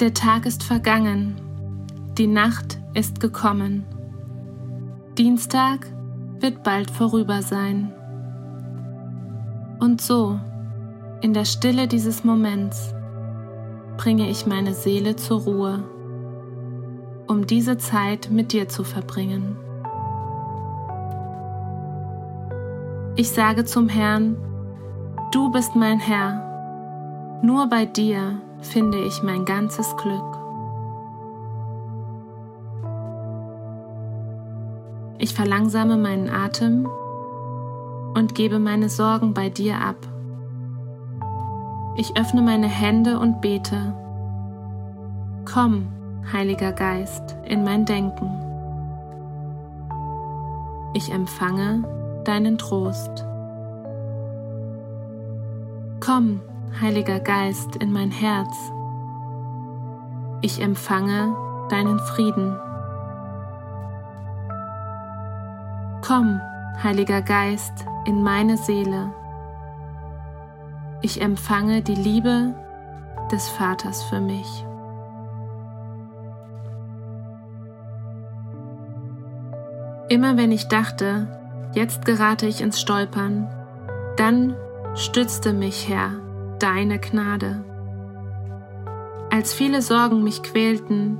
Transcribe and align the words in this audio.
Der 0.00 0.14
Tag 0.14 0.46
ist 0.46 0.62
vergangen, 0.62 1.40
die 2.18 2.26
Nacht 2.26 2.78
ist 2.94 3.20
gekommen. 3.20 3.84
Dienstag 5.16 5.86
wird 6.40 6.62
bald 6.62 6.90
vorüber 6.90 7.42
sein. 7.42 7.92
Und 9.78 10.00
so, 10.00 10.40
in 11.20 11.34
der 11.34 11.44
Stille 11.44 11.86
dieses 11.86 12.24
Moments, 12.24 12.94
bringe 13.96 14.28
ich 14.28 14.46
meine 14.46 14.74
Seele 14.74 15.14
zur 15.16 15.40
Ruhe, 15.42 15.84
um 17.28 17.46
diese 17.46 17.76
Zeit 17.78 18.30
mit 18.30 18.52
dir 18.52 18.68
zu 18.68 18.84
verbringen. 18.84 19.56
Ich 23.14 23.30
sage 23.30 23.64
zum 23.64 23.88
Herrn, 23.88 24.36
du 25.32 25.50
bist 25.52 25.76
mein 25.76 26.00
Herr, 26.00 27.40
nur 27.42 27.68
bei 27.68 27.84
dir 27.84 28.40
finde 28.62 28.98
ich 28.98 29.22
mein 29.22 29.44
ganzes 29.44 29.96
Glück. 29.96 30.38
Ich 35.18 35.34
verlangsame 35.34 35.96
meinen 35.96 36.28
Atem 36.30 36.88
und 38.14 38.34
gebe 38.34 38.58
meine 38.58 38.88
Sorgen 38.88 39.34
bei 39.34 39.50
dir 39.50 39.76
ab. 39.76 39.96
Ich 41.96 42.16
öffne 42.16 42.42
meine 42.42 42.66
Hände 42.66 43.18
und 43.18 43.40
bete. 43.40 43.94
Komm, 45.44 45.88
Heiliger 46.32 46.72
Geist, 46.72 47.36
in 47.44 47.64
mein 47.64 47.84
Denken. 47.84 48.30
Ich 50.94 51.12
empfange 51.12 51.84
deinen 52.24 52.58
Trost. 52.58 53.24
Komm, 56.00 56.40
Heiliger 56.80 57.20
Geist, 57.20 57.76
in 57.76 57.92
mein 57.92 58.10
Herz. 58.10 58.54
Ich 60.40 60.60
empfange 60.60 61.34
deinen 61.68 61.98
Frieden. 62.00 62.58
Komm, 66.00 66.40
Heiliger 66.82 67.22
Geist, 67.22 67.84
in 68.04 68.22
meine 68.22 68.56
Seele. 68.56 69.12
Ich 71.02 71.20
empfange 71.20 71.82
die 71.82 71.94
Liebe 71.94 72.54
des 73.30 73.48
Vaters 73.48 74.02
für 74.04 74.20
mich. 74.20 74.64
Immer 80.08 80.36
wenn 80.36 80.52
ich 80.52 80.68
dachte, 80.68 81.28
Jetzt 81.74 82.04
gerate 82.04 82.46
ich 82.46 82.60
ins 82.60 82.80
Stolpern. 82.80 83.48
Dann 84.16 84.54
stützte 84.94 85.54
mich, 85.54 85.88
Herr, 85.88 86.10
deine 86.62 87.00
Gnade. 87.00 87.64
Als 89.30 89.52
viele 89.52 89.82
Sorgen 89.82 90.22
mich 90.22 90.42
quälten, 90.42 91.18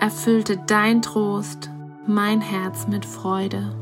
erfüllte 0.00 0.56
dein 0.66 1.02
Trost 1.02 1.70
mein 2.06 2.40
Herz 2.40 2.88
mit 2.88 3.04
Freude. 3.04 3.76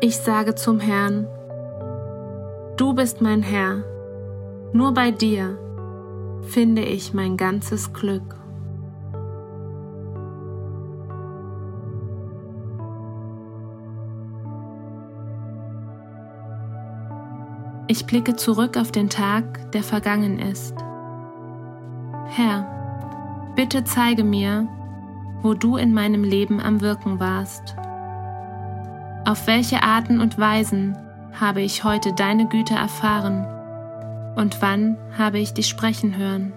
Ich 0.00 0.16
sage 0.16 0.54
zum 0.54 0.80
Herrn, 0.80 1.26
du 2.76 2.94
bist 2.94 3.20
mein 3.20 3.42
Herr, 3.42 3.84
nur 4.72 4.94
bei 4.94 5.10
dir 5.10 5.58
finde 6.42 6.82
ich 6.82 7.12
mein 7.12 7.36
ganzes 7.36 7.92
Glück. 7.92 8.45
Ich 17.88 18.04
blicke 18.06 18.34
zurück 18.34 18.76
auf 18.76 18.90
den 18.90 19.08
Tag, 19.08 19.70
der 19.70 19.84
vergangen 19.84 20.40
ist. 20.40 20.74
Herr, 22.26 23.52
bitte 23.54 23.84
zeige 23.84 24.24
mir, 24.24 24.66
wo 25.42 25.54
du 25.54 25.76
in 25.76 25.94
meinem 25.94 26.24
Leben 26.24 26.60
am 26.60 26.80
Wirken 26.80 27.20
warst. 27.20 27.76
Auf 29.24 29.46
welche 29.46 29.84
Arten 29.84 30.20
und 30.20 30.36
Weisen 30.38 30.96
habe 31.32 31.60
ich 31.60 31.84
heute 31.84 32.12
deine 32.12 32.48
Güte 32.48 32.74
erfahren 32.74 33.46
und 34.34 34.60
wann 34.60 34.96
habe 35.16 35.38
ich 35.38 35.54
dich 35.54 35.68
sprechen 35.68 36.16
hören? 36.16 36.52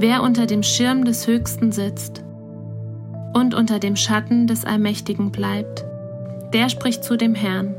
Wer 0.00 0.22
unter 0.22 0.46
dem 0.46 0.62
Schirm 0.62 1.04
des 1.04 1.26
Höchsten 1.26 1.72
sitzt 1.72 2.22
und 3.34 3.54
unter 3.54 3.80
dem 3.80 3.96
Schatten 3.96 4.46
des 4.46 4.64
Allmächtigen 4.64 5.32
bleibt, 5.32 5.84
der 6.52 6.68
spricht 6.68 7.02
zu 7.02 7.16
dem 7.16 7.34
Herrn, 7.34 7.74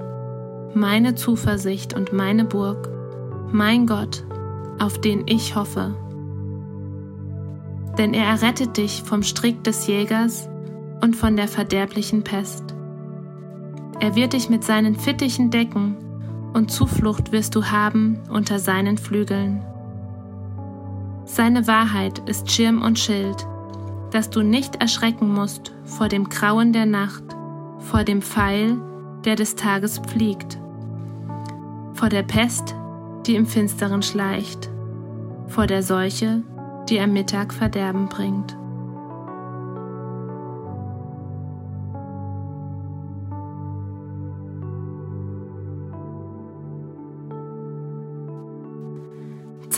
meine 0.74 1.16
Zuversicht 1.16 1.94
und 1.94 2.12
meine 2.12 2.44
Burg, 2.44 2.90
mein 3.54 3.88
Gott, 3.88 4.26
auf 4.80 5.00
den 5.00 5.28
ich 5.28 5.56
hoffe. 5.56 5.96
Denn 7.98 8.14
er 8.14 8.26
errettet 8.26 8.76
dich 8.76 9.02
vom 9.06 9.24
Strick 9.24 9.64
des 9.64 9.88
Jägers 9.88 10.50
und 11.02 11.16
von 11.16 11.38
der 11.38 11.48
verderblichen 11.48 12.24
Pest. 12.24 12.76
Er 14.02 14.16
wird 14.16 14.34
dich 14.34 14.50
mit 14.50 14.66
seinen 14.66 14.96
Fittichen 14.96 15.52
decken, 15.52 15.96
und 16.52 16.72
Zuflucht 16.72 17.32
wirst 17.32 17.56
du 17.56 17.66
haben 17.66 18.20
unter 18.30 18.60
seinen 18.60 18.98
Flügeln. 18.98 19.62
Seine 21.40 21.68
Wahrheit 21.68 22.20
ist 22.28 22.52
Schirm 22.52 22.82
und 22.82 23.00
Schild, 23.00 23.48
dass 24.12 24.30
du 24.30 24.42
nicht 24.42 24.76
erschrecken 24.82 25.34
musst 25.34 25.72
vor 25.86 26.10
dem 26.10 26.28
Grauen 26.28 26.74
der 26.74 26.86
Nacht, 26.86 27.24
vor 27.78 28.04
dem 28.04 28.22
Pfeil, 28.22 28.76
der 29.24 29.38
des 29.38 29.56
Tages 29.56 30.02
fliegt, 30.10 30.60
vor 31.94 32.10
der 32.10 32.24
Pest, 32.24 32.76
die 33.26 33.36
im 33.36 33.46
Finsteren 33.46 34.02
schleicht, 34.02 34.70
vor 35.48 35.66
der 35.66 35.82
Seuche, 35.82 36.42
die 36.90 37.00
am 37.00 37.14
Mittag 37.14 37.54
Verderben 37.54 38.10
bringt. 38.10 38.59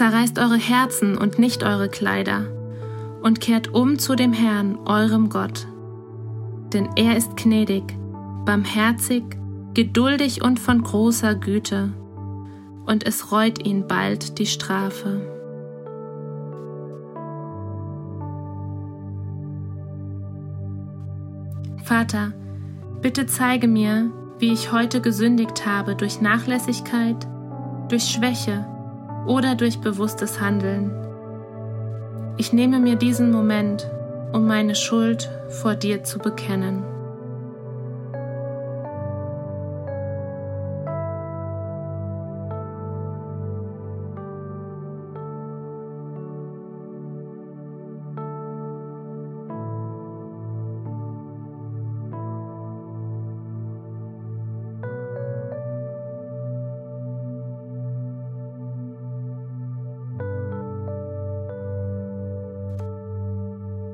Zerreißt 0.02 0.40
eure 0.40 0.58
Herzen 0.58 1.16
und 1.16 1.38
nicht 1.38 1.62
eure 1.62 1.88
Kleider 1.88 2.48
und 3.22 3.40
kehrt 3.40 3.72
um 3.72 4.00
zu 4.00 4.16
dem 4.16 4.34
Herrn, 4.34 4.80
eurem 4.88 5.30
Gott. 5.30 5.68
Denn 6.74 6.90
er 6.96 7.16
ist 7.16 7.38
gnädig, 7.38 7.84
barmherzig, 8.44 9.24
geduldig 9.76 10.44
und 10.44 10.60
von 10.60 10.82
großer 10.82 11.36
Güte, 11.36 11.94
und 12.88 13.06
es 13.06 13.32
reut 13.32 13.64
ihn 13.64 13.88
bald 13.88 14.40
die 14.40 14.48
Strafe. 14.48 15.22
Vater, 21.84 22.34
bitte 23.04 23.28
zeige 23.28 23.68
mir, 23.68 24.10
wie 24.40 24.52
ich 24.52 24.72
heute 24.72 25.00
gesündigt 25.00 25.68
habe 25.68 25.96
durch 25.96 26.22
Nachlässigkeit, 26.22 27.28
durch 27.88 28.06
Schwäche, 28.06 28.66
oder 29.26 29.56
durch 29.56 29.80
bewusstes 29.80 30.40
Handeln. 30.40 30.92
Ich 32.38 32.54
nehme 32.54 32.80
mir 32.80 32.96
diesen 32.96 33.32
Moment, 33.32 33.90
um 34.34 34.48
meine 34.48 34.76
Schuld 34.76 35.30
vor 35.50 35.76
dir 35.76 36.04
zu 36.04 36.20
bekennen. 36.20 36.84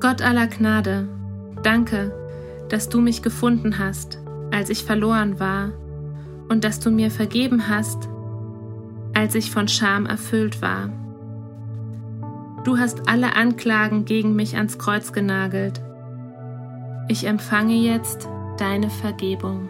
Gott 0.08 0.22
aller 0.22 0.46
Gnade, 0.46 1.06
danke, 1.62 2.14
dass 2.70 2.88
du 2.88 2.98
mich 2.98 3.20
gefunden 3.20 3.78
hast, 3.78 4.18
als 4.50 4.70
ich 4.70 4.84
verloren 4.84 5.38
war, 5.38 5.72
und 6.48 6.64
dass 6.64 6.80
du 6.80 6.90
mir 6.90 7.10
vergeben 7.10 7.68
hast, 7.68 8.08
als 9.12 9.34
ich 9.34 9.50
von 9.50 9.68
Scham 9.68 10.06
erfüllt 10.06 10.62
war. 10.62 10.88
Du 12.64 12.78
hast 12.78 13.06
alle 13.06 13.36
Anklagen 13.36 14.06
gegen 14.06 14.34
mich 14.34 14.56
ans 14.56 14.78
Kreuz 14.78 15.12
genagelt. 15.12 15.82
Ich 17.08 17.26
empfange 17.26 17.74
jetzt 17.74 18.30
deine 18.56 18.88
Vergebung. 18.88 19.68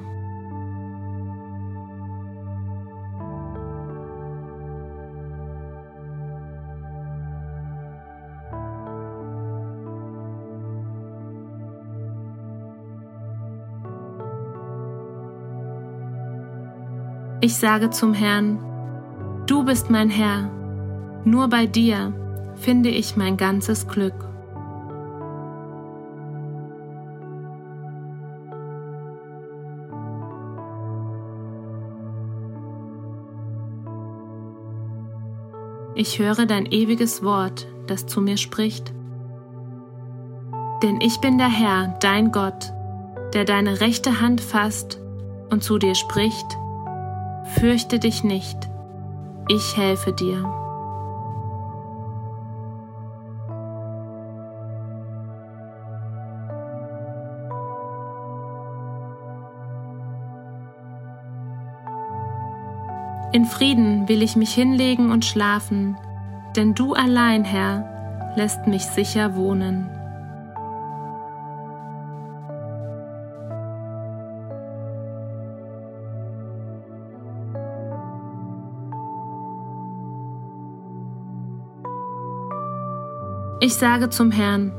Ich 17.40 17.54
sage 17.54 17.90
zum 17.90 18.14
Herrn, 18.14 18.58
du 19.46 19.64
bist 19.64 19.90
mein 19.90 20.10
Herr, 20.10 20.50
nur 21.24 21.46
bei 21.46 21.66
dir 21.66 22.12
finde 22.56 22.88
ich 22.88 23.16
mein 23.16 23.36
ganzes 23.36 23.86
Glück. 23.86 24.14
Ich 35.94 36.18
höre 36.18 36.44
dein 36.44 36.66
ewiges 36.66 37.22
Wort, 37.22 37.68
das 37.86 38.06
zu 38.06 38.20
mir 38.20 38.36
spricht. 38.36 38.92
Denn 40.82 41.00
ich 41.00 41.20
bin 41.20 41.38
der 41.38 41.48
Herr, 41.48 41.96
dein 42.00 42.32
Gott, 42.32 42.72
der 43.32 43.44
deine 43.44 43.80
rechte 43.80 44.20
Hand 44.20 44.40
fasst 44.40 45.00
und 45.50 45.62
zu 45.62 45.78
dir 45.78 45.94
spricht, 45.94 46.56
Fürchte 47.44 47.98
dich 47.98 48.24
nicht, 48.24 48.68
ich 49.48 49.76
helfe 49.76 50.12
dir. 50.12 50.44
In 63.32 63.44
Frieden 63.44 64.08
will 64.08 64.22
ich 64.22 64.36
mich 64.36 64.54
hinlegen 64.54 65.10
und 65.10 65.24
schlafen, 65.24 65.96
denn 66.56 66.74
du 66.74 66.94
allein, 66.94 67.44
Herr, 67.44 68.32
lässt 68.36 68.66
mich 68.66 68.84
sicher 68.86 69.36
wohnen. 69.36 69.97
Ich 83.60 83.74
sage 83.74 84.08
zum 84.08 84.30
Herrn, 84.30 84.70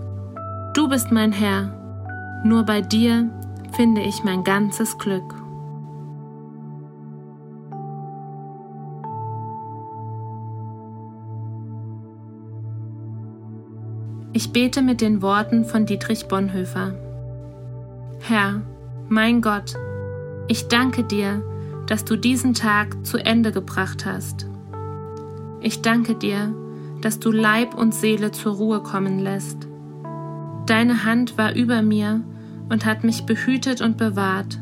du 0.73 0.87
bist 0.87 1.11
mein 1.11 1.33
Herr, 1.33 2.41
nur 2.45 2.63
bei 2.63 2.79
dir 2.79 3.29
finde 3.73 3.99
ich 3.99 4.23
mein 4.23 4.45
ganzes 4.45 4.97
Glück. 4.97 5.35
Ich 14.31 14.53
bete 14.53 14.81
mit 14.81 15.01
den 15.01 15.21
Worten 15.21 15.65
von 15.65 15.85
Dietrich 15.85 16.29
Bonhoeffer. 16.29 16.93
Herr, 18.21 18.61
mein 19.09 19.41
Gott, 19.41 19.73
ich 20.47 20.69
danke 20.69 21.03
dir, 21.03 21.43
dass 21.87 22.05
du 22.05 22.15
diesen 22.15 22.53
Tag 22.53 23.05
zu 23.05 23.17
Ende 23.17 23.51
gebracht 23.51 24.05
hast. 24.05 24.47
Ich 25.59 25.81
danke 25.81 26.15
dir, 26.15 26.53
dass 26.53 26.68
du 27.19 27.31
Leib 27.31 27.75
und 27.75 27.93
Seele 27.93 28.31
zur 28.31 28.55
Ruhe 28.55 28.81
kommen 28.81 29.19
lässt. 29.19 29.67
Deine 30.65 31.05
Hand 31.05 31.37
war 31.37 31.55
über 31.55 31.81
mir 31.81 32.21
und 32.69 32.85
hat 32.85 33.03
mich 33.03 33.25
behütet 33.25 33.81
und 33.81 33.97
bewahrt. 33.97 34.59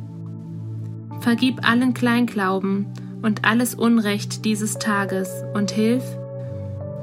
Vergib 1.19 1.67
allen 1.67 1.93
Kleinglauben 1.93 2.85
und 3.21 3.45
alles 3.45 3.75
Unrecht 3.75 4.45
dieses 4.45 4.79
Tages 4.79 5.29
und 5.53 5.71
hilf, 5.71 6.03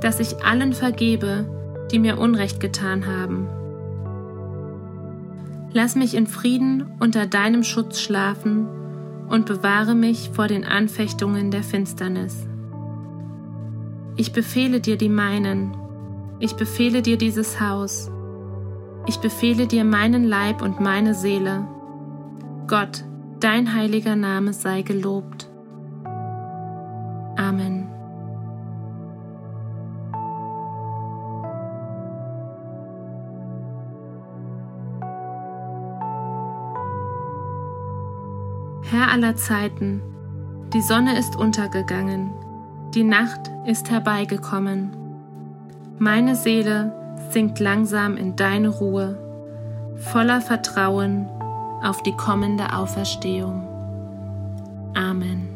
dass 0.01 0.21
ich 0.21 0.45
allen 0.45 0.73
vergebe, 0.73 1.47
die 1.91 1.99
mir 1.99 2.19
Unrecht 2.19 2.61
getan 2.61 3.07
haben. 3.07 3.47
Lass 5.73 5.97
mich 5.97 6.15
in 6.15 6.27
Frieden 6.27 6.87
unter 7.01 7.27
deinem 7.27 7.65
Schutz 7.65 8.01
schlafen 8.01 8.69
und 9.29 9.47
bewahre 9.47 9.95
mich 9.95 10.31
vor 10.33 10.47
den 10.47 10.65
Anfechtungen 10.65 11.51
der 11.51 11.65
Finsternis. 11.65 12.47
Ich 14.17 14.33
befehle 14.33 14.81
dir 14.81 14.97
die 14.97 15.09
meinen, 15.09 15.77
ich 16.39 16.55
befehle 16.55 17.03
dir 17.03 17.19
dieses 17.19 17.61
Haus, 17.61 18.13
ich 19.07 19.19
befehle 19.19 19.67
dir 19.67 19.85
meinen 19.85 20.23
Leib 20.23 20.63
und 20.63 20.79
meine 20.79 21.15
Seele. 21.15 21.67
Gott, 22.69 23.05
dein 23.41 23.75
heiliger 23.75 24.15
Name 24.15 24.53
sei 24.53 24.83
gelobt. 24.83 25.51
Amen. 27.37 27.89
Herr 38.83 39.11
aller 39.11 39.35
Zeiten, 39.35 40.03
die 40.73 40.83
Sonne 40.83 41.19
ist 41.19 41.35
untergegangen 41.35 42.31
die 42.95 43.05
Nacht 43.05 43.51
ist 43.67 43.91
herbeigekommen. 43.91 44.93
Meine 45.99 46.37
Seele 46.37 46.93
sinkt 47.31 47.59
langsam 47.59 48.17
in 48.17 48.37
deine 48.37 48.69
Ruhe, 48.69 49.19
voller 49.97 50.41
Vertrauen 50.41 51.27
auf 51.83 52.03
die 52.03 52.17
kommende 52.17 52.73
Auferstehung. 52.73 53.67
Amen. 54.95 55.54